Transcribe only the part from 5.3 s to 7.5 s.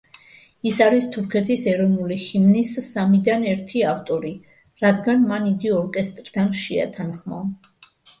მან იგი ორკესტრთან შეათანხმა.